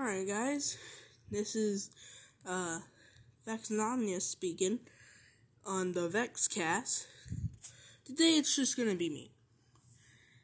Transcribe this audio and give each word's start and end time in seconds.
Alright, 0.00 0.26
guys, 0.26 0.78
this 1.30 1.54
is 1.54 1.90
uh, 2.48 2.78
Vexnomnia 3.46 4.22
speaking 4.22 4.78
on 5.66 5.92
the 5.92 6.08
Vexcast. 6.08 7.04
Today 8.06 8.38
it's 8.38 8.56
just 8.56 8.78
gonna 8.78 8.94
be 8.94 9.10
me. 9.10 9.30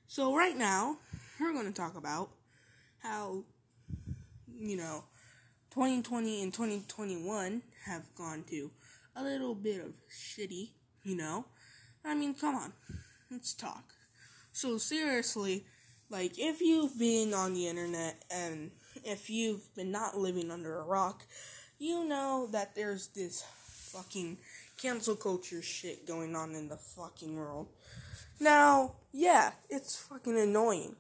So, 0.09 0.37
right 0.37 0.55
now, 0.59 0.99
we're 1.41 1.55
gonna 1.55 1.73
talk 1.73 1.97
about 1.97 2.33
how, 2.99 3.45
you 4.61 4.77
know, 4.77 5.05
2020 5.71 6.43
and 6.43 6.53
2021 6.53 7.63
have 7.87 8.15
gone 8.15 8.45
to 8.51 8.71
a 9.17 9.23
little 9.23 9.55
bit 9.55 9.81
of 9.81 9.95
shitty, 10.11 10.73
you 11.03 11.17
know. 11.17 11.47
I 12.05 12.15
mean, 12.15 12.35
come 12.35 12.57
on, 12.57 12.75
let's 13.31 13.55
talk. 13.55 13.95
So, 14.53 14.77
seriously, 14.77 15.65
like, 16.11 16.39
if 16.39 16.61
you've 16.61 16.99
been 16.99 17.35
on 17.35 17.55
the 17.55 17.69
internet 17.69 18.25
and 18.31 18.71
if 19.05 19.29
you've 19.31 19.75
been 19.75 19.91
not 19.91 20.17
living 20.17 20.51
under 20.51 20.79
a 20.79 20.85
rock, 20.85 21.25
you 21.79 22.05
know 22.05 22.49
that 22.53 22.75
there's 22.75 23.09
this 23.09 23.45
fucking 23.93 24.39
cancel 24.81 25.17
culture 25.17 25.63
shit 25.63 26.07
going 26.07 26.37
on 26.37 26.55
in 26.55 26.69
the 26.69 26.77
fucking 26.77 27.37
world. 27.37 27.69
Now, 28.39 28.93
yeah, 29.13 29.53
it's 29.71 29.97
fucking 29.97 30.39
annoying. 30.39 30.97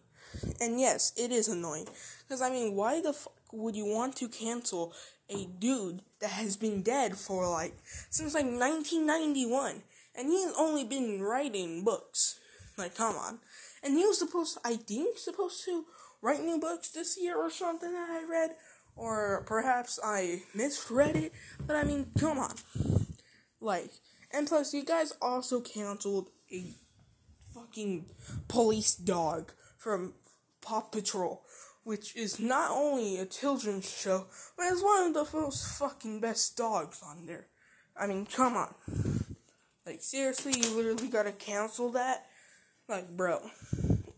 And 0.60 0.80
yes, 0.80 1.12
it 1.16 1.30
is 1.30 1.48
annoying. 1.48 1.86
Because, 2.26 2.42
I 2.42 2.50
mean, 2.50 2.74
why 2.74 3.00
the 3.00 3.12
fuck 3.12 3.32
would 3.52 3.76
you 3.76 3.86
want 3.86 4.16
to 4.16 4.28
cancel 4.28 4.92
a 5.28 5.46
dude 5.58 6.00
that 6.20 6.30
has 6.30 6.56
been 6.56 6.82
dead 6.82 7.16
for, 7.16 7.48
like, 7.48 7.74
since, 8.10 8.34
like, 8.34 8.44
1991? 8.44 9.82
And 10.14 10.28
he's 10.28 10.52
only 10.58 10.84
been 10.84 11.22
writing 11.22 11.84
books. 11.84 12.38
Like, 12.76 12.94
come 12.94 13.16
on. 13.16 13.38
And 13.82 13.96
he 13.96 14.06
was 14.06 14.18
supposed, 14.18 14.58
I 14.64 14.76
think, 14.76 15.18
supposed 15.18 15.64
to 15.64 15.84
write 16.22 16.42
new 16.42 16.58
books 16.58 16.90
this 16.90 17.18
year 17.20 17.36
or 17.36 17.50
something 17.50 17.92
that 17.92 18.08
I 18.10 18.24
read. 18.28 18.50
Or 18.96 19.44
perhaps 19.46 20.00
I 20.02 20.42
misread 20.54 21.16
it. 21.16 21.32
But 21.66 21.76
I 21.76 21.84
mean, 21.84 22.06
come 22.18 22.38
on. 22.38 22.54
Like, 23.60 23.90
and 24.32 24.46
plus, 24.46 24.72
you 24.72 24.84
guys 24.84 25.12
also 25.20 25.60
canceled 25.60 26.30
a 26.52 26.74
fucking 27.54 28.06
police 28.48 28.94
dog 28.94 29.52
from 29.76 30.14
Paw 30.60 30.80
Patrol, 30.80 31.42
which 31.84 32.16
is 32.16 32.40
not 32.40 32.70
only 32.70 33.18
a 33.18 33.26
children's 33.26 33.88
show, 33.88 34.26
but 34.56 34.66
it's 34.66 34.82
one 34.82 35.06
of 35.06 35.14
the 35.14 35.38
most 35.38 35.78
fucking 35.78 36.20
best 36.20 36.56
dogs 36.56 37.02
on 37.04 37.26
there. 37.26 37.46
I 37.98 38.06
mean, 38.06 38.26
come 38.26 38.56
on. 38.56 38.74
Like, 39.86 40.02
seriously, 40.02 40.52
you 40.56 40.76
literally 40.76 41.08
gotta 41.08 41.32
cancel 41.32 41.90
that? 41.92 42.26
Like, 42.88 43.16
bro. 43.16 43.40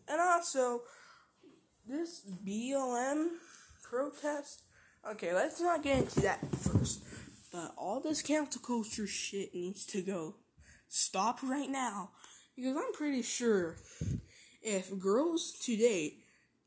And 0.08 0.20
also, 0.20 0.82
this 1.86 2.22
BLM 2.46 3.28
protest. 3.82 4.62
Okay, 5.08 5.32
let's 5.32 5.60
not 5.60 5.82
get 5.82 5.98
into 5.98 6.20
that 6.20 6.40
first. 6.56 7.02
But 7.50 7.72
all 7.78 8.00
this 8.00 8.20
cancel 8.20 8.60
culture 8.60 9.06
shit 9.06 9.54
needs 9.54 9.86
to 9.86 10.02
go. 10.02 10.34
Stop 10.88 11.42
right 11.42 11.70
now. 11.70 12.10
Because 12.56 12.76
I'm 12.76 12.92
pretty 12.92 13.22
sure 13.22 13.76
if 14.62 14.98
girls 14.98 15.52
today, 15.64 16.16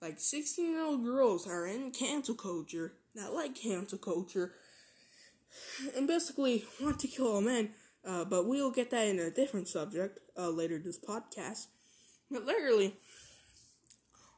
like 0.01 0.19
16 0.19 0.71
year 0.71 0.83
old 0.83 1.03
girls, 1.03 1.47
are 1.47 1.67
in 1.67 1.91
cancel 1.91 2.35
culture, 2.35 2.93
that 3.13 3.33
like 3.33 3.55
cancel 3.55 3.97
culture, 3.97 4.53
and 5.95 6.07
basically 6.07 6.65
want 6.81 6.99
to 6.99 7.07
kill 7.07 7.27
all 7.27 7.41
men, 7.41 7.71
uh, 8.05 8.25
but 8.25 8.47
we'll 8.47 8.71
get 8.71 8.89
that 8.91 9.07
in 9.07 9.19
a 9.19 9.29
different 9.29 9.67
subject 9.67 10.19
uh, 10.37 10.49
later 10.49 10.79
this 10.79 10.97
podcast. 10.97 11.67
But 12.31 12.45
literally, 12.45 12.95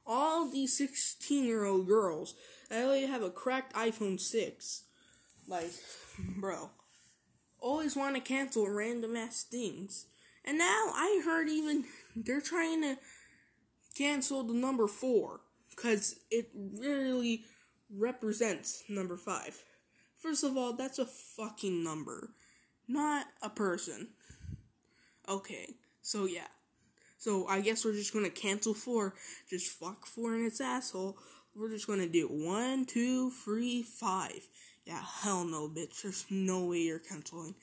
all 0.06 0.50
these 0.50 0.78
16 0.78 1.46
year 1.46 1.66
old 1.66 1.88
girls 1.88 2.34
only 2.72 3.06
have 3.06 3.22
a 3.22 3.30
cracked 3.30 3.74
iPhone 3.74 4.20
6, 4.20 4.84
like, 5.48 5.72
bro, 6.40 6.72
always 7.60 7.96
want 7.96 8.16
to 8.16 8.22
cancel 8.22 8.68
random 8.68 9.16
ass 9.16 9.44
things. 9.44 10.08
And 10.44 10.58
now 10.58 10.92
I 10.94 11.22
heard 11.24 11.48
even 11.48 11.86
they're 12.16 12.42
trying 12.42 12.82
to 12.82 12.98
cancel 13.96 14.44
the 14.44 14.54
number 14.54 14.88
4 14.88 15.40
because 15.70 16.20
it 16.32 16.50
really 16.54 17.44
represents 17.96 18.84
number 18.90 19.16
5. 19.16 19.64
First 20.18 20.44
of 20.44 20.58
all, 20.58 20.74
that's 20.74 21.00
a 21.00 21.06
fucking 21.06 21.84
number, 21.84 22.32
not 22.88 23.28
a 23.42 23.50
person. 23.50 24.10
Okay, 25.30 25.76
so 26.02 26.26
yeah. 26.26 26.48
So 27.24 27.48
I 27.48 27.62
guess 27.62 27.86
we're 27.86 27.94
just 27.94 28.12
gonna 28.12 28.30
cancel 28.30 28.74
four. 28.74 29.14
Just 29.50 29.80
fuck 29.80 30.06
four 30.06 30.36
in 30.36 30.44
its 30.44 30.60
asshole. 30.60 31.18
We're 31.56 31.70
just 31.70 31.88
gonna 31.88 32.06
do 32.06 32.28
one, 32.28 32.84
two, 32.84 33.32
three, 33.32 33.82
five. 33.82 34.42
Yeah, 34.86 35.02
hell 35.22 35.46
no, 35.46 35.70
bitch. 35.70 36.02
There's 36.02 36.26
no 36.30 36.66
way 36.66 36.80
you're 36.80 37.00
canceling 37.00 37.56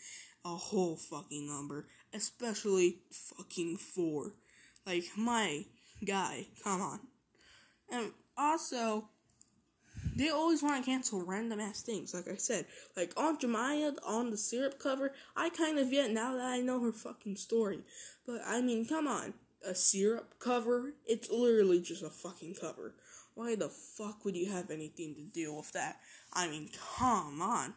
a 0.46 0.56
whole 0.56 0.96
fucking 0.96 1.46
number, 1.46 1.88
especially 2.14 3.00
fucking 3.12 3.76
four. 3.76 4.32
Like 4.86 5.04
my 5.14 5.66
guy, 6.06 6.46
come 6.64 6.80
on. 6.80 7.00
And 7.92 8.12
also, 8.38 9.10
they 10.16 10.30
always 10.30 10.62
want 10.62 10.82
to 10.82 10.90
cancel 10.90 11.22
random 11.22 11.60
ass 11.60 11.82
things. 11.82 12.14
Like 12.14 12.28
I 12.28 12.36
said, 12.36 12.64
like 12.96 13.12
Aunt 13.14 13.42
Jemima 13.42 13.92
on 14.06 14.30
the 14.30 14.38
syrup 14.38 14.78
cover. 14.78 15.12
I 15.36 15.50
kind 15.50 15.78
of 15.78 15.90
get 15.90 16.12
now 16.12 16.34
that 16.38 16.46
I 16.46 16.60
know 16.60 16.80
her 16.80 16.92
fucking 16.92 17.36
story. 17.36 17.80
But 18.26 18.40
I 18.46 18.62
mean, 18.62 18.86
come 18.86 19.06
on 19.06 19.34
a 19.66 19.74
syrup 19.74 20.34
cover, 20.38 20.94
it's 21.06 21.30
literally 21.30 21.80
just 21.80 22.02
a 22.02 22.10
fucking 22.10 22.56
cover. 22.60 22.94
Why 23.34 23.54
the 23.54 23.68
fuck 23.68 24.24
would 24.24 24.36
you 24.36 24.50
have 24.50 24.70
anything 24.70 25.14
to 25.14 25.22
do 25.22 25.54
with 25.54 25.72
that? 25.72 25.96
I 26.32 26.48
mean, 26.48 26.70
come 26.98 27.40
on. 27.40 27.74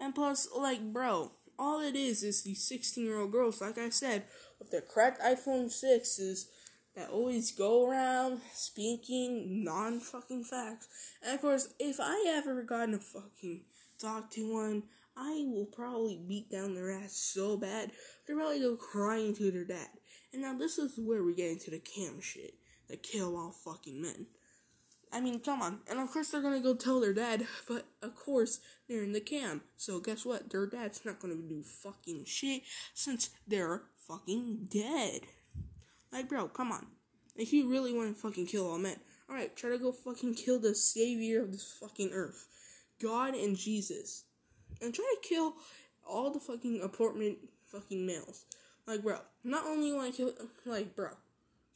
And 0.00 0.14
plus, 0.14 0.48
like, 0.56 0.92
bro, 0.92 1.32
all 1.58 1.80
it 1.80 1.96
is 1.96 2.22
is 2.22 2.42
these 2.42 2.66
16 2.66 3.04
year 3.04 3.18
old 3.18 3.32
girls, 3.32 3.60
like 3.60 3.78
I 3.78 3.90
said, 3.90 4.24
with 4.58 4.70
their 4.70 4.80
cracked 4.80 5.20
iPhone 5.20 5.66
6s 5.66 6.46
that 6.94 7.10
always 7.10 7.52
go 7.52 7.88
around 7.88 8.40
speaking 8.52 9.64
non 9.64 10.00
fucking 10.00 10.44
facts. 10.44 10.88
And 11.22 11.34
of 11.34 11.40
course, 11.40 11.74
if 11.78 11.96
I 12.00 12.24
ever 12.28 12.62
got 12.62 12.86
to 12.86 12.98
fucking 12.98 13.64
talk 14.00 14.30
to 14.32 14.52
one, 14.52 14.84
I 15.16 15.44
will 15.48 15.66
probably 15.66 16.20
beat 16.28 16.50
down 16.50 16.74
their 16.74 16.92
ass 16.92 17.12
so 17.12 17.56
bad, 17.56 17.90
they're 18.26 18.36
probably 18.36 18.60
go 18.60 18.76
crying 18.76 19.34
to 19.36 19.50
their 19.50 19.64
dad. 19.64 19.88
And 20.32 20.42
now 20.42 20.56
this 20.56 20.78
is 20.78 20.98
where 20.98 21.22
we 21.22 21.34
get 21.34 21.50
into 21.50 21.70
the 21.70 21.78
cam 21.78 22.20
shit 22.20 22.54
that 22.88 23.02
kill 23.02 23.36
all 23.36 23.50
fucking 23.50 24.00
men. 24.00 24.26
I 25.12 25.20
mean, 25.20 25.40
come 25.40 25.62
on. 25.62 25.80
And 25.88 25.98
of 25.98 26.10
course 26.10 26.30
they're 26.30 26.42
gonna 26.42 26.60
go 26.60 26.74
tell 26.74 27.00
their 27.00 27.14
dad, 27.14 27.46
but 27.68 27.86
of 28.02 28.14
course 28.14 28.60
they're 28.88 29.02
in 29.02 29.12
the 29.12 29.20
cam. 29.20 29.62
So 29.76 30.00
guess 30.00 30.24
what? 30.24 30.50
Their 30.50 30.66
dad's 30.66 31.04
not 31.04 31.20
gonna 31.20 31.36
do 31.36 31.62
fucking 31.62 32.24
shit 32.26 32.62
since 32.94 33.30
they're 33.46 33.82
fucking 34.06 34.68
dead. 34.70 35.22
Like, 36.12 36.28
bro, 36.28 36.48
come 36.48 36.72
on. 36.72 36.86
If 37.36 37.52
you 37.52 37.70
really 37.70 37.92
want 37.92 38.14
to 38.14 38.20
fucking 38.20 38.46
kill 38.46 38.68
all 38.68 38.78
men, 38.78 38.96
alright, 39.28 39.54
try 39.56 39.70
to 39.70 39.78
go 39.78 39.92
fucking 39.92 40.34
kill 40.34 40.58
the 40.58 40.74
savior 40.74 41.42
of 41.42 41.52
this 41.52 41.76
fucking 41.80 42.10
earth. 42.12 42.46
God 43.00 43.34
and 43.34 43.56
Jesus. 43.56 44.24
And 44.82 44.92
try 44.92 45.04
to 45.04 45.28
kill 45.28 45.54
all 46.08 46.30
the 46.30 46.40
fucking 46.40 46.80
apartment 46.82 47.38
fucking 47.66 48.04
males. 48.06 48.44
Like, 48.88 49.02
bro, 49.02 49.18
not 49.44 49.66
only 49.66 49.88
you 49.88 49.96
want 49.96 50.14
to 50.14 50.16
kill, 50.16 50.32
like, 50.64 50.96
bro, 50.96 51.10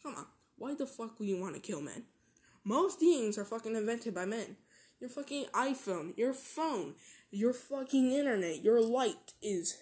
come 0.02 0.14
on. 0.14 0.24
Why 0.56 0.74
the 0.74 0.86
fuck 0.86 1.18
would 1.18 1.28
you 1.28 1.38
want 1.38 1.54
to 1.54 1.60
kill 1.60 1.82
men? 1.82 2.04
Most 2.64 3.00
things 3.00 3.36
are 3.36 3.44
fucking 3.44 3.76
invented 3.76 4.14
by 4.14 4.24
men. 4.24 4.56
Your 4.98 5.10
fucking 5.10 5.44
iPhone, 5.52 6.16
your 6.16 6.32
phone, 6.32 6.94
your 7.30 7.52
fucking 7.52 8.12
internet, 8.12 8.64
your 8.64 8.80
light 8.80 9.34
is 9.42 9.76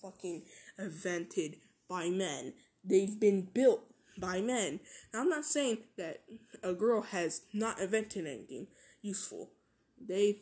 fucking 0.00 0.44
invented 0.78 1.56
by 1.88 2.08
men. 2.08 2.52
They've 2.84 3.18
been 3.18 3.48
built 3.52 3.82
by 4.16 4.40
men. 4.40 4.78
Now, 5.12 5.22
I'm 5.22 5.28
not 5.28 5.44
saying 5.44 5.78
that 5.96 6.22
a 6.62 6.72
girl 6.72 7.02
has 7.02 7.42
not 7.52 7.80
invented 7.80 8.28
anything 8.28 8.68
useful. 9.02 9.50
They've, 10.00 10.38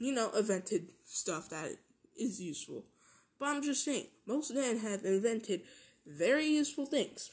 you 0.00 0.12
know, 0.12 0.30
invented 0.36 0.88
stuff 1.04 1.48
that 1.50 1.76
is 2.18 2.40
useful. 2.40 2.86
But 3.38 3.48
I'm 3.48 3.62
just 3.62 3.84
saying, 3.84 4.06
most 4.26 4.54
men 4.54 4.78
have 4.78 5.04
invented 5.04 5.62
very 6.06 6.46
useful 6.46 6.86
things 6.86 7.30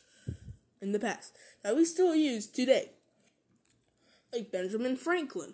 in 0.82 0.92
the 0.92 1.00
past 1.00 1.34
that 1.64 1.76
we 1.76 1.86
still 1.86 2.16
use 2.16 2.48
today. 2.48 2.92
Like 4.34 4.52
Benjamin 4.52 4.98
Franklin. 4.98 5.54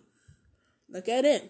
Look 0.90 1.07
at 1.07 1.25
him. 1.25 1.50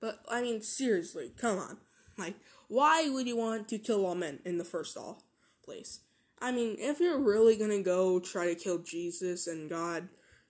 But, 0.00 0.20
I 0.30 0.42
mean, 0.42 0.60
seriously, 0.60 1.32
come 1.40 1.58
on. 1.58 1.78
Like, 2.18 2.34
why 2.68 3.08
would 3.08 3.26
you 3.26 3.36
want 3.36 3.68
to 3.68 3.78
kill 3.78 4.04
all 4.04 4.14
men 4.14 4.40
in 4.44 4.58
the 4.58 4.64
first 4.64 4.96
all 4.96 5.22
place? 5.64 6.00
I 6.40 6.52
mean, 6.52 6.76
if 6.78 7.00
you're 7.00 7.18
really 7.18 7.56
gonna 7.56 7.82
go 7.82 8.20
try 8.20 8.46
to 8.46 8.54
kill 8.54 8.78
Jesus 8.78 9.46
and 9.46 9.70
God, 9.70 10.08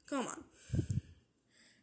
come 0.08 0.26
on. 0.26 0.44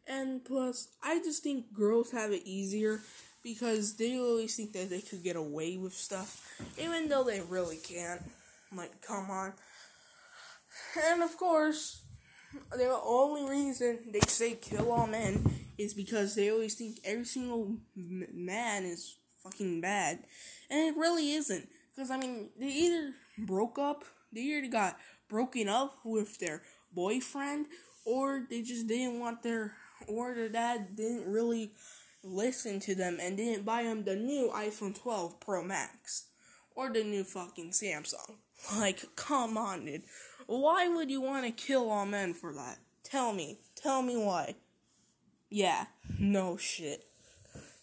And 0.05 0.43
plus, 0.43 0.89
I 1.01 1.19
just 1.19 1.43
think 1.43 1.73
girls 1.73 2.11
have 2.11 2.31
it 2.31 2.41
easier 2.45 2.99
because 3.43 3.95
they 3.97 4.17
always 4.17 4.55
think 4.55 4.71
that 4.73 4.89
they 4.89 5.01
could 5.01 5.23
get 5.23 5.35
away 5.35 5.77
with 5.77 5.93
stuff, 5.93 6.41
even 6.77 7.09
though 7.09 7.23
they 7.23 7.41
really 7.41 7.77
can't. 7.77 8.21
Like, 8.75 9.01
come 9.01 9.29
on. 9.29 9.53
And 11.11 11.21
of 11.21 11.37
course, 11.37 12.01
the 12.71 12.97
only 13.03 13.49
reason 13.49 13.99
they 14.11 14.21
say 14.21 14.55
kill 14.55 14.91
all 14.91 15.07
men 15.07 15.43
is 15.77 15.93
because 15.93 16.35
they 16.35 16.51
always 16.51 16.75
think 16.75 16.99
every 17.03 17.25
single 17.25 17.75
man 17.95 18.85
is 18.85 19.17
fucking 19.43 19.81
bad, 19.81 20.19
and 20.69 20.87
it 20.87 20.97
really 20.97 21.33
isn't. 21.33 21.67
Because 21.95 22.09
I 22.09 22.17
mean, 22.17 22.49
they 22.59 22.67
either 22.67 23.11
broke 23.37 23.77
up, 23.77 24.03
they 24.31 24.41
either 24.41 24.67
got 24.67 24.97
broken 25.29 25.67
up 25.67 25.97
with 26.05 26.39
their 26.39 26.61
boyfriend, 26.93 27.67
or 28.05 28.45
they 28.49 28.61
just 28.61 28.87
didn't 28.87 29.19
want 29.19 29.43
their, 29.43 29.73
or 30.07 30.33
their 30.33 30.49
dad 30.49 30.95
didn't 30.95 31.25
really 31.25 31.71
listen 32.23 32.79
to 32.81 32.95
them 32.95 33.17
and 33.21 33.37
didn't 33.37 33.65
buy 33.65 33.83
them 33.83 34.03
the 34.03 34.15
new 34.15 34.51
iPhone 34.53 34.99
12 34.99 35.39
Pro 35.39 35.63
Max 35.63 36.25
or 36.75 36.91
the 36.91 37.03
new 37.03 37.23
fucking 37.23 37.71
Samsung. 37.71 38.35
Like, 38.77 39.03
come 39.17 39.57
on, 39.57 39.83
dude. 39.83 40.03
Why 40.47 40.87
would 40.87 41.11
you 41.11 41.19
want 41.19 41.45
to 41.45 41.51
kill 41.51 41.89
all 41.89 42.05
men 42.05 42.33
for 42.33 42.53
that? 42.53 42.77
Tell 43.03 43.33
me. 43.33 43.59
Tell 43.75 44.01
me 44.01 44.15
why. 44.15 44.55
Yeah, 45.49 45.87
no 46.17 46.55
shit. 46.55 47.03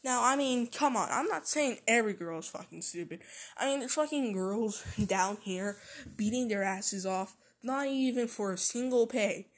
Now, 0.02 0.25
I 0.25 0.37
mean, 0.37 0.69
come 0.69 0.96
on. 0.96 1.08
I'm 1.10 1.28
not 1.28 1.46
saying 1.46 1.81
every 1.86 2.14
girl 2.14 2.38
is 2.38 2.48
fucking 2.48 2.81
stupid. 2.81 3.20
I 3.58 3.66
mean, 3.66 3.81
there's 3.81 3.94
fucking 3.94 4.32
girls 4.32 4.82
down 5.06 5.36
here 5.43 5.76
beating 6.16 6.48
their 6.48 6.62
asses 6.62 7.04
off, 7.04 7.36
not 7.62 7.86
even 7.88 8.26
for 8.26 8.52
a 8.52 8.58
single 8.58 9.06
pay. 9.06 9.48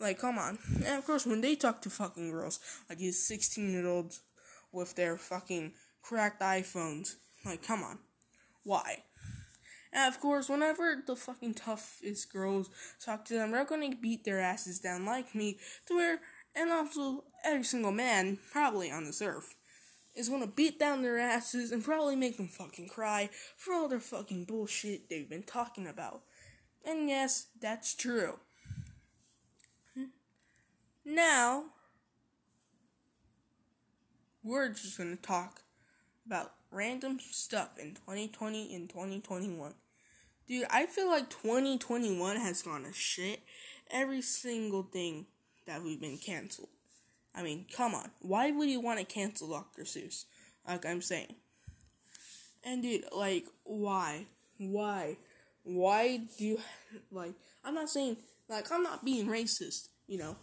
Like, 0.00 0.18
come 0.18 0.36
on. 0.36 0.58
And 0.84 0.98
of 0.98 1.06
course, 1.06 1.24
when 1.24 1.42
they 1.42 1.54
talk 1.54 1.80
to 1.82 1.90
fucking 1.90 2.32
girls, 2.32 2.58
like 2.88 2.98
these 2.98 3.24
16 3.24 3.70
year 3.70 3.86
olds 3.86 4.20
with 4.72 4.94
their 4.94 5.16
fucking 5.16 5.72
cracked 6.02 6.40
iPhones, 6.40 7.16
like, 7.44 7.62
come 7.62 7.82
on. 7.82 7.98
Why? 8.64 9.04
And 9.92 10.12
of 10.12 10.20
course, 10.20 10.48
whenever 10.48 11.02
the 11.06 11.16
fucking 11.16 11.54
toughest 11.54 12.32
girls 12.32 12.70
talk 13.04 13.24
to 13.26 13.34
them, 13.34 13.50
they're 13.50 13.64
gonna 13.64 13.94
beat 13.94 14.24
their 14.24 14.40
asses 14.40 14.78
down 14.80 15.04
like 15.04 15.34
me, 15.34 15.58
to 15.86 15.94
where, 15.94 16.20
and 16.54 16.70
also 16.70 17.24
every 17.44 17.64
single 17.64 17.92
man, 17.92 18.38
probably 18.50 18.90
on 18.90 19.04
this 19.04 19.20
earth, 19.20 19.54
is 20.14 20.28
gonna 20.28 20.46
beat 20.46 20.78
down 20.78 21.02
their 21.02 21.18
asses 21.18 21.72
and 21.72 21.84
probably 21.84 22.16
make 22.16 22.36
them 22.36 22.48
fucking 22.48 22.88
cry 22.88 23.28
for 23.56 23.74
all 23.74 23.88
their 23.88 24.00
fucking 24.00 24.44
bullshit 24.44 25.08
they've 25.08 25.28
been 25.28 25.42
talking 25.42 25.86
about. 25.86 26.22
And 26.84 27.08
yes, 27.08 27.48
that's 27.60 27.94
true. 27.94 28.38
Now, 31.04 31.64
we're 34.42 34.68
just 34.68 34.98
gonna 34.98 35.16
talk 35.16 35.62
about 36.26 36.52
random 36.70 37.18
stuff 37.20 37.78
in 37.78 37.94
2020 37.94 38.74
and 38.74 38.88
2021. 38.88 39.74
Dude, 40.48 40.66
I 40.70 40.86
feel 40.86 41.08
like 41.08 41.30
2021 41.30 42.36
has 42.36 42.62
gone 42.62 42.84
to 42.84 42.92
shit. 42.92 43.40
Every 43.90 44.22
single 44.22 44.82
thing 44.82 45.26
that 45.66 45.82
we've 45.82 46.00
been 46.00 46.18
canceled. 46.18 46.68
I 47.34 47.42
mean, 47.42 47.66
come 47.74 47.94
on. 47.94 48.10
Why 48.20 48.50
would 48.50 48.68
you 48.68 48.80
want 48.80 48.98
to 48.98 49.04
cancel 49.04 49.50
Dr. 49.50 49.82
Seuss? 49.82 50.24
Like 50.66 50.84
I'm 50.84 51.00
saying. 51.00 51.34
And 52.64 52.82
dude, 52.82 53.04
like, 53.12 53.46
why? 53.64 54.26
Why? 54.58 55.16
Why 55.64 56.20
do 56.38 56.44
you, 56.44 56.58
like, 57.10 57.34
I'm 57.64 57.74
not 57.74 57.88
saying, 57.88 58.16
like, 58.48 58.70
I'm 58.72 58.82
not 58.82 59.04
being 59.04 59.26
racist, 59.26 59.88
you 60.06 60.18
know, 60.18 60.36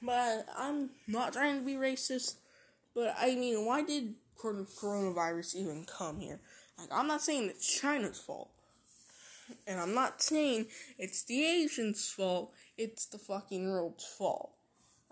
but 0.00 0.46
I'm 0.56 0.90
not 1.06 1.32
trying 1.32 1.58
to 1.58 1.64
be 1.66 1.74
racist, 1.74 2.36
but 2.94 3.14
I 3.18 3.34
mean, 3.34 3.64
why 3.64 3.82
did 3.82 4.14
coronavirus 4.38 5.56
even 5.56 5.84
come 5.84 6.20
here? 6.20 6.40
Like, 6.78 6.88
I'm 6.92 7.06
not 7.06 7.22
saying 7.22 7.48
it's 7.48 7.80
China's 7.80 8.18
fault. 8.18 8.50
And 9.66 9.80
I'm 9.80 9.94
not 9.94 10.22
saying 10.22 10.66
it's 10.98 11.24
the 11.24 11.44
Asians' 11.44 12.10
fault, 12.10 12.52
it's 12.78 13.06
the 13.06 13.18
fucking 13.18 13.68
world's 13.68 14.04
fault. 14.04 14.52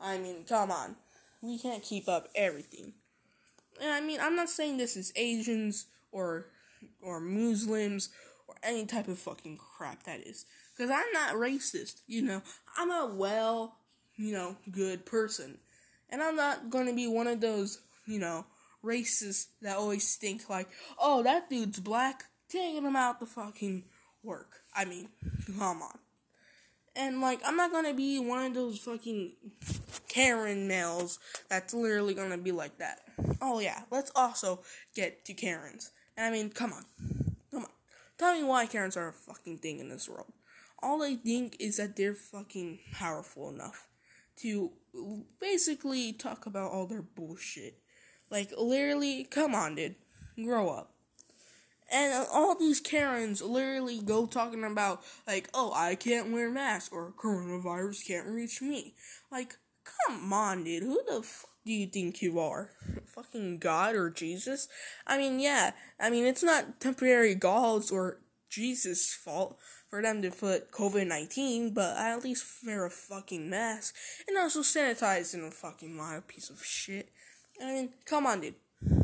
I 0.01 0.19
mean, 0.19 0.45
come 0.49 0.71
on. 0.71 0.97
We 1.43 1.59
can't 1.59 1.83
keep 1.83 2.09
up 2.09 2.29
everything. 2.35 2.95
And 3.81 3.91
I 3.91 4.01
mean, 4.01 4.19
I'm 4.21 4.37
not 4.37 4.49
saying 4.49 4.77
this 4.77 4.97
is 4.97 5.13
Asians 5.17 5.87
or 6.13 6.47
or 7.03 7.21
Muslims 7.21 8.11
or 8.49 8.55
any 8.63 8.87
type 8.87 9.09
of 9.09 9.19
fucking 9.19 9.59
crap 9.59 10.05
that 10.05 10.21
is. 10.21 10.47
Because 10.77 10.91
I'm 10.91 11.13
not 11.13 11.35
racist, 11.35 12.01
you 12.07 12.23
know. 12.23 12.43
I'm 12.77 12.91
a 12.91 13.15
well, 13.15 13.77
you 14.17 14.33
know, 14.33 14.57
good 14.71 15.05
person. 15.07 15.59
And 16.11 16.23
I'm 16.23 16.37
not 16.37 16.71
going 16.71 16.87
to 16.87 16.95
be 16.95 17.07
one 17.07 17.27
of 17.27 17.41
those, 17.41 17.81
you 18.07 18.19
know, 18.19 18.45
racists 18.85 19.47
that 19.63 19.77
always 19.77 20.17
think 20.17 20.49
like, 20.49 20.69
oh, 20.99 21.23
that 21.23 21.51
dude's 21.51 21.81
black, 21.81 22.25
taking 22.49 22.85
him 22.85 22.97
out 22.97 23.21
the 23.21 23.27
fucking 23.27 23.85
work. 24.23 24.61
I 24.75 24.85
mean, 24.85 25.09
come 25.59 25.83
on. 25.83 25.99
And 26.97 27.21
like, 27.21 27.41
I'm 27.45 27.57
not 27.57 27.73
gonna 27.73 27.95
be 27.95 28.19
one 28.19 28.45
of 28.45 28.55
those 28.55 28.79
fucking 28.79 29.33
Karen 30.09 30.67
males 30.67 31.19
that's 31.49 31.73
literally 31.73 32.15
gonna 32.15 32.39
be 32.39 32.53
like 32.53 32.79
that. 32.79 33.01
Oh 33.41 33.61
yeah, 33.61 33.83
let's 33.91 34.11
also 34.17 34.61
get 34.95 35.25
to 35.27 35.35
Karens. 35.35 35.93
And 36.17 36.27
I 36.27 36.37
mean, 36.37 36.51
come 36.51 36.73
on. 36.73 36.85
Come 37.51 37.63
on. 37.63 37.71
Tell 38.19 38.35
me 38.35 38.43
why 38.45 38.67
Karens 38.67 38.97
are 38.97 39.09
a 39.09 39.13
fucking 39.13 39.59
thing 39.59 39.79
in 39.79 39.89
this 39.89 40.09
world. 40.09 40.33
All 40.83 40.99
they 40.99 41.15
think 41.15 41.57
is 41.61 41.77
that 41.77 41.97
they're 41.97 42.15
fucking 42.15 42.81
powerful 42.93 43.51
enough 43.51 43.87
to 44.39 44.73
basically 45.41 46.13
talk 46.13 46.47
about 46.47 46.71
all 46.71 46.87
their 46.87 47.03
bullshit. 47.03 47.79
Like, 48.31 48.53
literally, 48.57 49.25
come 49.25 49.55
on, 49.55 49.75
dude. 49.75 49.97
Grow 50.37 50.69
up. 50.69 50.93
And 51.93 52.27
all 52.33 52.55
these 52.55 52.81
Karens 52.81 53.43
literally 53.43 54.01
go 54.01 54.27
talking 54.27 54.63
about, 54.63 55.03
like, 55.27 55.49
oh, 55.53 55.73
I 55.75 55.97
can't 55.97 56.31
wear 56.31 56.51
masks 56.51 56.93
or 56.93 57.13
coronavirus 57.17 58.07
can't 58.07 58.29
reach 58.29 58.63
me. 58.63 58.95
Like, 59.31 59.57
come 59.85 60.33
on, 60.33 60.65
dude. 60.65 60.85
Who 60.85 61.03
the 61.09 61.23
fuck 61.23 61.51
do 61.67 61.73
you 61.73 61.87
think 61.89 62.23
you 62.23 62.39
are? 62.39 62.71
Fucking 63.07 63.59
God 63.59 63.97
or 63.97 64.09
Jesus? 64.09 64.69
I 65.07 65.19
mean, 65.19 65.41
yeah. 65.41 65.73
I 65.99 66.11
mean, 66.11 66.25
it's 66.25 66.45
not 66.45 66.81
temporary 66.81 67.35
God's 67.35 67.91
or 67.91 68.21
Jesus' 68.49 69.13
fault 69.13 69.59
for 69.91 70.01
them 70.01 70.23
to 70.23 70.31
put 70.31 70.71
COVID 70.71 71.07
19, 71.09 71.75
but 71.75 71.97
I 71.97 72.13
at 72.13 72.25
least 72.25 72.47
wear 72.65 72.87
a 72.87 72.91
fucking 72.91 73.51
mask 73.51 73.95
and 74.29 74.39
also 74.39 74.61
sanitize 74.61 75.35
in 75.35 75.45
a 75.45 75.51
fucking 75.51 75.99
of 75.99 76.29
piece 76.29 76.49
of 76.49 76.65
shit. 76.65 77.11
I 77.61 77.73
mean, 77.73 77.91
come 78.07 78.25
on, 78.25 78.41
dude. 78.41 78.55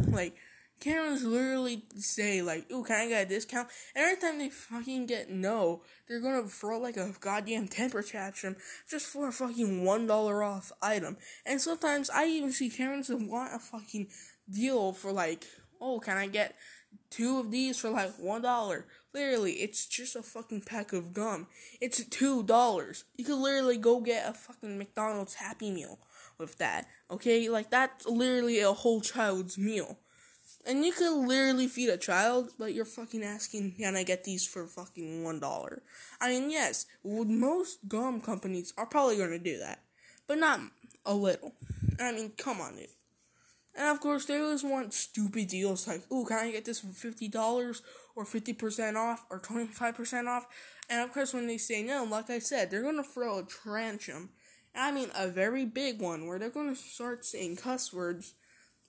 Like, 0.09 0.37
Karens 0.79 1.25
literally 1.25 1.85
say 1.97 2.43
like, 2.43 2.71
"Ooh, 2.71 2.85
can 2.85 2.97
I 2.97 3.09
get 3.09 3.27
a 3.27 3.29
discount?" 3.29 3.69
Every 3.95 4.17
time 4.21 4.39
they 4.39 4.51
fucking 4.51 5.07
get 5.07 5.31
no, 5.31 5.83
they're 6.07 6.21
gonna 6.21 6.49
throw 6.49 6.79
like 6.79 6.97
a 6.97 7.15
goddamn 7.21 7.69
temper 7.69 8.03
tantrum 8.03 8.57
just 8.89 9.07
for 9.07 9.29
a 9.29 9.33
fucking 9.33 9.85
one 9.85 10.07
dollar 10.07 10.43
off 10.43 10.73
item. 10.83 11.17
And 11.47 11.61
sometimes 11.61 12.11
I 12.11 12.27
even 12.27 12.53
see 12.53 12.69
Karens 12.69 13.09
that 13.09 13.21
want 13.21 13.55
a 13.55 13.59
fucking 13.59 14.09
deal 14.51 14.93
for 14.93 15.13
like, 15.13 15.47
"Oh, 15.81 15.99
can 15.99 16.19
I 16.19 16.27
get 16.27 16.55
two 17.11 17.39
of 17.39 17.51
these 17.51 17.79
for 17.79 17.89
like 17.91 18.19
one 18.19 18.43
dollar?" 18.43 18.87
Literally, 19.17 19.53
it's 19.53 19.87
just 19.87 20.15
a 20.15 20.23
fucking 20.23 20.61
pack 20.61 20.93
of 20.93 21.15
gum. 21.15 21.47
It's 21.81 22.05
two 22.05 22.43
dollars. 22.43 23.05
You 23.17 23.25
could 23.25 23.39
literally 23.39 23.79
go 23.79 23.99
get 23.99 24.29
a 24.29 24.35
fucking 24.35 24.77
McDonald's 24.77 25.33
Happy 25.37 25.71
Meal 25.71 25.99
with 26.37 26.59
that. 26.59 26.87
Okay, 27.11 27.49
like 27.49 27.71
that's 27.71 28.05
literally 28.05 28.61
a 28.61 28.75
whole 28.75 29.01
child's 29.01 29.57
meal. 29.57 29.97
And 30.67 30.85
you 30.85 30.93
could 30.93 31.17
literally 31.27 31.67
feed 31.67 31.89
a 31.89 31.97
child, 31.97 32.51
but 32.59 32.75
you're 32.75 32.85
fucking 32.85 33.23
asking, 33.23 33.77
can 33.79 33.97
I 33.97 34.03
get 34.03 34.25
these 34.25 34.47
for 34.47 34.67
fucking 34.67 35.25
one 35.25 35.41
dollar? 35.41 35.83
I 36.21 36.29
mean, 36.29 36.51
yes, 36.51 36.85
most 37.03 37.89
gum 37.89 38.21
companies 38.21 38.75
are 38.77 38.85
probably 38.85 39.17
gonna 39.17 39.39
do 39.39 39.59
that, 39.61 39.79
but 40.27 40.37
not 40.37 40.61
a 41.07 41.15
little. 41.15 41.55
I 41.99 42.13
mean, 42.13 42.33
come 42.37 42.61
on, 42.61 42.77
dude. 42.77 42.89
And 43.77 43.89
of 43.89 44.01
course, 44.01 44.25
they 44.25 44.41
always 44.41 44.65
want 44.65 44.95
stupid 44.95 45.49
deals 45.49 45.87
like, 45.87 46.11
"Ooh, 46.11 46.25
can 46.25 46.39
I 46.39 46.51
get 46.51 46.65
this 46.65 46.81
for 46.81 46.89
fifty 46.89 47.29
dollars 47.29 47.83
or 48.15 48.25
fifty 48.25 48.55
percent 48.55 48.97
off 48.97 49.27
or 49.31 49.39
twenty 49.39 49.67
five 49.67 49.95
percent 49.95 50.29
off?" 50.29 50.47
And 50.89 51.03
of 51.03 51.13
course, 51.13 51.35
when 51.35 51.47
they 51.47 51.59
say 51.59 51.83
no, 51.83 52.05
like 52.05 52.31
I 52.31 52.39
said, 52.39 52.71
they're 52.71 52.83
gonna 52.83 53.05
throw 53.05 53.39
a 53.39 53.47
tantrum. 53.65 54.31
I 54.75 54.93
mean, 54.93 55.11
a 55.15 55.29
very 55.29 55.67
big 55.67 56.01
one 56.01 56.27
where 56.27 56.39
they're 56.39 56.49
gonna 56.49 56.75
start 56.77 57.27
saying 57.27 57.57
cuss 57.57 57.93
words 57.93 58.35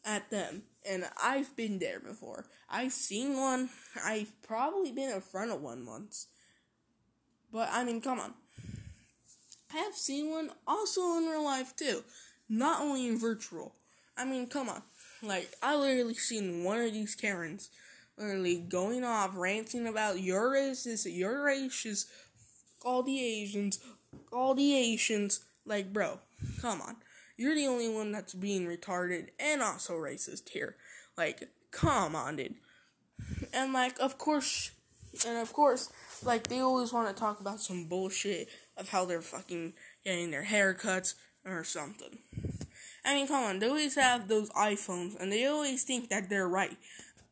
at 0.05 0.29
them. 0.29 0.63
And 0.89 1.05
I've 1.21 1.53
been 1.57 1.79
there 1.79 1.99
before. 1.99 2.45
I've 2.69 2.93
seen 2.93 3.35
one. 3.35 3.69
I've 4.03 4.41
probably 4.41 4.93
been 4.93 5.09
in 5.09 5.21
front 5.21 5.51
of 5.51 5.61
one 5.61 5.85
once. 5.85 6.27
But 7.51 7.69
I 7.73 7.83
mean, 7.83 7.99
come 7.99 8.19
on. 8.19 8.33
I 9.73 9.77
have 9.79 9.95
seen 9.95 10.29
one 10.29 10.51
also 10.65 11.17
in 11.17 11.25
real 11.25 11.43
life 11.43 11.75
too. 11.75 12.03
Not 12.47 12.81
only 12.81 13.05
in 13.05 13.19
virtual. 13.19 13.75
I 14.17 14.25
mean, 14.25 14.47
come 14.47 14.69
on. 14.69 14.81
Like, 15.21 15.53
I 15.61 15.75
literally 15.75 16.15
seen 16.15 16.63
one 16.63 16.79
of 16.79 16.93
these 16.93 17.15
Karens 17.15 17.69
literally 18.17 18.57
going 18.57 19.03
off, 19.03 19.35
ranting 19.35 19.87
about 19.87 20.19
your 20.19 20.51
racist, 20.53 21.05
your 21.09 21.45
racist, 21.45 22.05
all 22.83 23.03
the 23.03 23.23
Asians, 23.23 23.79
all 24.31 24.55
the 24.55 24.75
Asians. 24.75 25.41
Like, 25.65 25.93
bro, 25.93 26.19
come 26.61 26.81
on. 26.81 26.97
You're 27.37 27.55
the 27.55 27.67
only 27.67 27.89
one 27.89 28.11
that's 28.11 28.33
being 28.33 28.65
retarded 28.65 29.29
and 29.39 29.61
also 29.61 29.93
racist 29.93 30.49
here. 30.49 30.75
Like, 31.15 31.49
come 31.71 32.15
on, 32.15 32.37
dude. 32.37 32.55
And 33.53 33.73
like, 33.73 33.99
of 33.99 34.17
course, 34.17 34.71
and 35.27 35.37
of 35.37 35.53
course, 35.53 35.91
like 36.23 36.47
they 36.47 36.59
always 36.59 36.93
want 36.93 37.07
to 37.07 37.19
talk 37.19 37.39
about 37.39 37.59
some 37.59 37.87
bullshit 37.87 38.49
of 38.75 38.89
how 38.89 39.05
they're 39.05 39.21
fucking 39.21 39.73
getting 40.03 40.31
their 40.31 40.45
haircuts 40.45 41.15
or 41.45 41.63
something. 41.63 42.19
I 43.07 43.13
mean, 43.13 43.25
come 43.25 43.45
on, 43.45 43.59
they 43.59 43.69
always 43.69 43.95
have 43.95 44.27
those 44.27 44.49
iPhones 44.49 45.15
and 45.17 45.31
they 45.31 45.45
always 45.45 45.85
think 45.85 46.09
that 46.09 46.29
they're 46.29 46.49
right. 46.49 46.75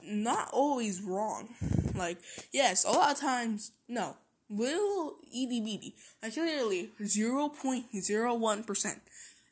Not 0.02 0.50
always 0.54 1.02
wrong. 1.02 1.50
Like, 1.94 2.18
yes, 2.54 2.86
a 2.86 2.92
lot 2.92 3.12
of 3.12 3.20
times, 3.20 3.74
no. 3.90 4.16
Little 4.50 5.16
itty 5.28 5.60
bitty. 5.60 5.96
Like, 6.24 6.38
literally 6.38 6.92
0.01%. 7.02 9.00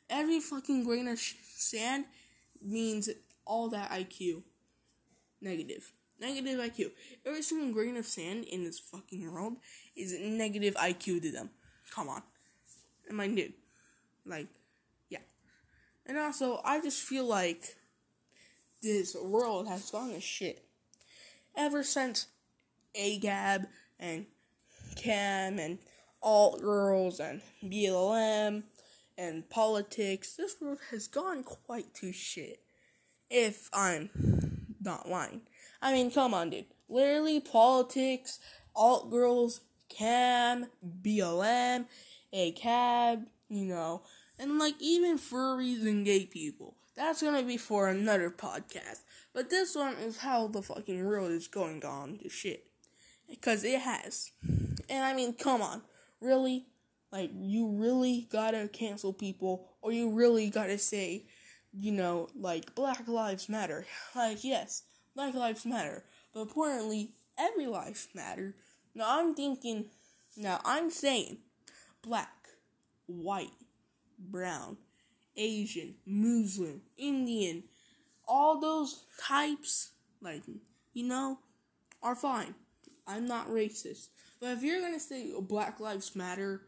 Every 0.08 0.40
fucking 0.40 0.84
grain 0.84 1.08
of 1.08 1.18
sand 1.18 2.06
means 2.64 3.10
all 3.44 3.68
that 3.68 3.90
IQ. 3.90 4.44
Negative. 5.42 5.92
Negative 6.18 6.58
IQ. 6.58 6.92
Every 7.26 7.42
single 7.42 7.74
grain 7.74 7.98
of 7.98 8.06
sand 8.06 8.44
in 8.44 8.64
this 8.64 8.78
fucking 8.78 9.30
world 9.30 9.58
is 9.94 10.18
negative 10.18 10.74
IQ 10.76 11.20
to 11.20 11.30
them. 11.30 11.50
Come 11.94 12.08
on. 12.08 12.22
Am 13.10 13.20
I 13.20 13.26
new? 13.26 13.52
Like. 14.24 14.48
And 16.06 16.18
also, 16.18 16.60
I 16.64 16.80
just 16.80 17.02
feel 17.02 17.26
like 17.26 17.76
this 18.82 19.16
world 19.16 19.68
has 19.68 19.90
gone 19.90 20.12
to 20.12 20.20
shit. 20.20 20.64
Ever 21.56 21.82
since 21.82 22.26
ACAB 22.94 23.66
and 23.98 24.26
Cam 24.96 25.58
and 25.58 25.78
alt 26.22 26.60
girls 26.60 27.20
and 27.20 27.40
BLM 27.62 28.64
and 29.16 29.48
politics, 29.48 30.34
this 30.34 30.56
world 30.60 30.78
has 30.90 31.06
gone 31.06 31.42
quite 31.42 31.94
to 31.94 32.12
shit. 32.12 32.60
If 33.30 33.70
I'm 33.72 34.10
not 34.82 35.08
lying. 35.08 35.42
I 35.80 35.92
mean, 35.92 36.10
come 36.10 36.34
on, 36.34 36.50
dude. 36.50 36.66
Literally, 36.88 37.40
politics, 37.40 38.38
alt 38.76 39.10
girls, 39.10 39.60
cam, 39.88 40.66
BLM, 41.02 41.86
ACAB, 42.32 43.24
you 43.48 43.66
know, 43.66 44.02
and 44.38 44.58
like 44.58 44.74
even 44.80 45.18
furries 45.18 45.86
and 45.86 46.04
gay 46.04 46.26
people. 46.26 46.74
That's 46.96 47.22
gonna 47.22 47.42
be 47.42 47.56
for 47.56 47.88
another 47.88 48.30
podcast. 48.30 49.00
But 49.32 49.50
this 49.50 49.74
one 49.74 49.94
is 49.94 50.18
how 50.18 50.46
the 50.46 50.62
fucking 50.62 51.04
world 51.04 51.32
is 51.32 51.48
going 51.48 51.84
on 51.84 52.18
to 52.18 52.28
shit. 52.28 52.66
Because 53.28 53.64
it 53.64 53.80
has. 53.80 54.30
And 54.88 55.04
I 55.04 55.14
mean, 55.14 55.34
come 55.34 55.62
on. 55.62 55.82
Really? 56.20 56.66
Like, 57.10 57.30
you 57.34 57.68
really 57.68 58.28
gotta 58.30 58.68
cancel 58.72 59.12
people, 59.12 59.68
or 59.82 59.92
you 59.92 60.12
really 60.12 60.50
gotta 60.50 60.78
say, 60.78 61.26
you 61.72 61.92
know, 61.92 62.28
like, 62.38 62.74
Black 62.74 63.06
Lives 63.08 63.48
Matter. 63.48 63.86
Like, 64.14 64.44
yes, 64.44 64.82
Black 65.14 65.34
Lives 65.34 65.64
Matter. 65.64 66.04
But 66.32 66.42
importantly, 66.42 67.10
every 67.38 67.66
life 67.66 68.08
matter. 68.14 68.54
Now, 68.94 69.20
I'm 69.20 69.34
thinking, 69.34 69.86
now, 70.36 70.60
I'm 70.64 70.90
saying 70.90 71.38
black, 72.02 72.48
white, 73.06 73.50
brown, 74.30 74.76
Asian, 75.36 75.94
Muslim, 76.06 76.82
Indian, 76.96 77.64
all 78.26 78.60
those 78.60 79.04
types, 79.20 79.90
like, 80.20 80.42
you 80.92 81.06
know, 81.06 81.38
are 82.02 82.16
fine. 82.16 82.54
I'm 83.06 83.26
not 83.26 83.48
racist. 83.48 84.08
But 84.40 84.52
if 84.52 84.62
you're 84.62 84.80
gonna 84.80 85.00
say 85.00 85.32
oh, 85.34 85.40
Black 85.40 85.80
Lives 85.80 86.14
Matter, 86.14 86.62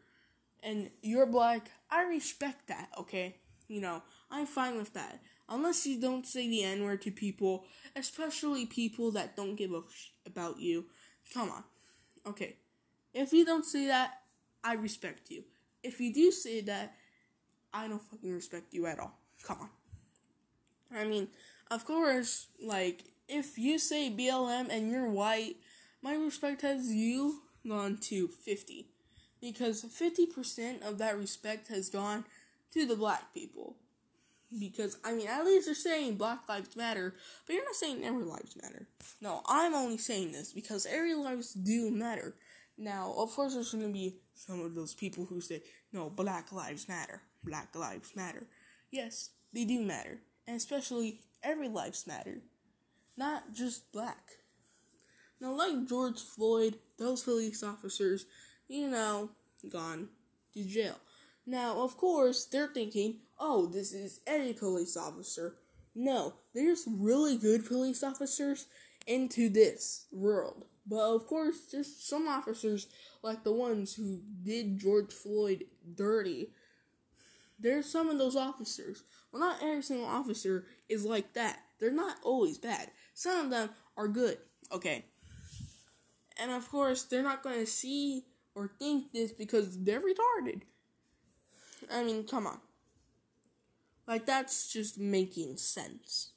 and 0.62 0.90
you're 1.02 1.26
black, 1.26 1.70
I 1.90 2.02
respect 2.02 2.68
that, 2.68 2.88
okay? 2.98 3.36
You 3.68 3.80
know, 3.80 4.02
I'm 4.30 4.46
fine 4.46 4.76
with 4.76 4.92
that. 4.94 5.20
Unless 5.48 5.86
you 5.86 6.00
don't 6.00 6.26
say 6.26 6.48
the 6.48 6.64
N 6.64 6.84
word 6.84 7.02
to 7.02 7.10
people, 7.10 7.64
especially 7.94 8.66
people 8.66 9.12
that 9.12 9.36
don't 9.36 9.54
give 9.54 9.72
a 9.72 9.82
sh- 9.88 10.08
about 10.26 10.58
you. 10.58 10.86
Come 11.32 11.50
on. 11.50 11.64
Okay. 12.26 12.56
If 13.14 13.32
you 13.32 13.44
don't 13.44 13.64
say 13.64 13.86
that, 13.86 14.22
I 14.64 14.74
respect 14.74 15.30
you. 15.30 15.44
If 15.82 16.00
you 16.00 16.12
do 16.12 16.32
say 16.32 16.60
that, 16.62 16.94
I 17.76 17.88
don't 17.88 18.02
fucking 18.02 18.32
respect 18.32 18.72
you 18.72 18.86
at 18.86 18.98
all. 18.98 19.18
Come 19.44 19.58
on. 19.60 20.98
I 20.98 21.04
mean, 21.04 21.28
of 21.70 21.84
course, 21.84 22.46
like, 22.62 23.04
if 23.28 23.58
you 23.58 23.78
say 23.78 24.10
BLM 24.10 24.68
and 24.70 24.90
you're 24.90 25.10
white, 25.10 25.56
my 26.00 26.14
respect 26.14 26.62
has 26.62 26.90
you 26.90 27.42
gone 27.68 27.98
to 28.02 28.28
50 28.28 28.86
because 29.42 29.84
50% 29.84 30.88
of 30.88 30.96
that 30.98 31.18
respect 31.18 31.68
has 31.68 31.90
gone 31.90 32.24
to 32.72 32.86
the 32.86 32.96
black 32.96 33.34
people. 33.34 33.76
Because, 34.58 34.96
I 35.04 35.12
mean, 35.12 35.26
at 35.26 35.44
least 35.44 35.66
you're 35.66 35.74
saying 35.74 36.16
Black 36.16 36.48
Lives 36.48 36.76
Matter, 36.76 37.14
but 37.46 37.52
you're 37.52 37.64
not 37.64 37.74
saying 37.74 38.04
every 38.04 38.24
lives 38.24 38.56
matter. 38.62 38.86
No, 39.20 39.42
I'm 39.44 39.74
only 39.74 39.98
saying 39.98 40.32
this 40.32 40.52
because 40.52 40.86
every 40.86 41.14
lives 41.14 41.52
do 41.52 41.90
matter. 41.90 42.36
Now, 42.78 43.12
of 43.18 43.32
course, 43.32 43.54
there's 43.54 43.72
to 43.72 43.88
be 43.88 44.18
some 44.34 44.60
of 44.60 44.74
those 44.74 44.94
people 44.94 45.24
who 45.24 45.40
say, 45.40 45.62
no, 45.92 46.10
Black 46.10 46.52
Lives 46.52 46.88
Matter. 46.88 47.22
Black 47.46 47.74
Lives 47.74 48.14
Matter. 48.16 48.46
Yes, 48.90 49.30
they 49.52 49.64
do 49.64 49.82
matter. 49.82 50.18
And 50.46 50.56
especially, 50.56 51.20
every 51.42 51.68
lives 51.68 52.06
matter. 52.06 52.42
Not 53.16 53.54
just 53.54 53.92
black. 53.92 54.32
Now, 55.40 55.52
like 55.52 55.88
George 55.88 56.20
Floyd, 56.20 56.78
those 56.98 57.22
police 57.22 57.62
officers, 57.62 58.26
you 58.68 58.88
know, 58.88 59.30
gone 59.70 60.08
to 60.54 60.64
jail. 60.64 60.96
Now, 61.46 61.82
of 61.82 61.96
course, 61.96 62.44
they're 62.44 62.66
thinking, 62.66 63.18
oh, 63.38 63.66
this 63.66 63.92
is 63.92 64.20
any 64.26 64.52
police 64.52 64.96
officer. 64.96 65.56
No, 65.94 66.34
there's 66.54 66.84
really 66.86 67.36
good 67.36 67.66
police 67.66 68.02
officers 68.02 68.66
into 69.06 69.48
this 69.48 70.06
world. 70.10 70.64
But 70.86 71.14
of 71.14 71.26
course, 71.26 71.70
just 71.70 72.08
some 72.08 72.28
officers, 72.28 72.86
like 73.22 73.44
the 73.44 73.52
ones 73.52 73.94
who 73.94 74.20
did 74.44 74.78
George 74.78 75.12
Floyd 75.12 75.64
dirty, 75.94 76.50
there's 77.58 77.90
some 77.90 78.08
of 78.08 78.18
those 78.18 78.36
officers. 78.36 79.04
Well, 79.32 79.40
not 79.40 79.62
every 79.62 79.82
single 79.82 80.06
officer 80.06 80.66
is 80.88 81.04
like 81.04 81.32
that. 81.34 81.58
They're 81.78 81.90
not 81.90 82.16
always 82.22 82.58
bad. 82.58 82.90
Some 83.14 83.46
of 83.46 83.50
them 83.50 83.70
are 83.96 84.08
good, 84.08 84.38
okay? 84.72 85.04
And 86.38 86.50
of 86.50 86.70
course, 86.70 87.04
they're 87.04 87.22
not 87.22 87.42
going 87.42 87.58
to 87.58 87.66
see 87.66 88.24
or 88.54 88.70
think 88.78 89.12
this 89.12 89.32
because 89.32 89.82
they're 89.82 90.00
retarded. 90.00 90.62
I 91.92 92.02
mean, 92.02 92.24
come 92.24 92.46
on. 92.46 92.58
Like, 94.06 94.26
that's 94.26 94.72
just 94.72 94.98
making 94.98 95.56
sense. 95.56 96.32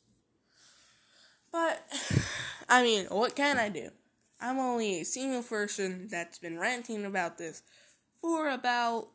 But, 1.52 1.82
I 2.70 2.84
mean, 2.84 3.06
what 3.06 3.36
can 3.36 3.58
I 3.58 3.70
do? 3.70 3.90
I'm 4.42 4.58
only 4.58 5.02
a 5.02 5.06
single 5.06 5.44
person 5.44 6.08
that's 6.10 6.40
been 6.40 6.58
ranting 6.60 7.06
about 7.06 7.38
this 7.38 7.62
for 8.22 8.50
about 8.50 9.08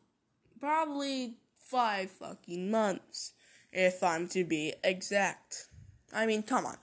probably 0.59 1.37
five 1.65 2.11
fucking 2.11 2.69
months, 2.69 3.33
if 3.71 4.03
I'm 4.03 4.27
to 4.29 4.43
be 4.43 4.73
exact. 4.83 5.67
I 6.13 6.25
mean, 6.25 6.43
come 6.43 6.65
on. 6.65 6.77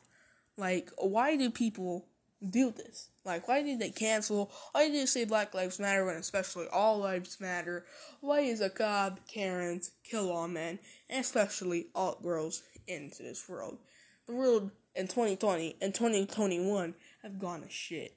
Like, 0.56 0.90
why 0.98 1.36
do 1.36 1.50
people 1.50 2.06
do 2.46 2.70
this? 2.70 3.08
Like, 3.24 3.46
why 3.46 3.62
did 3.62 3.78
they 3.78 3.90
cancel? 3.90 4.50
Why 4.72 4.88
did 4.88 5.00
they 5.00 5.06
say 5.06 5.24
Black 5.24 5.54
Lives 5.54 5.78
Matter 5.78 6.04
when 6.04 6.16
especially 6.16 6.66
all 6.72 6.98
lives 6.98 7.40
matter? 7.40 7.86
Why 8.20 8.40
is 8.40 8.60
ACAB, 8.60 9.18
Karens, 9.28 9.92
kill 10.04 10.30
all 10.30 10.48
men, 10.48 10.80
and 11.08 11.20
especially 11.20 11.86
all 11.94 12.18
girls 12.20 12.62
into 12.86 13.22
this 13.22 13.48
world? 13.48 13.78
The 14.26 14.34
world 14.34 14.72
in 14.96 15.06
2020 15.06 15.76
and 15.80 15.94
2021 15.94 16.94
have 17.22 17.38
gone 17.38 17.62
to 17.62 17.70
shit. 17.70 18.16